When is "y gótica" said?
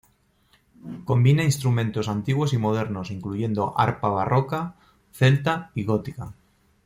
5.75-6.33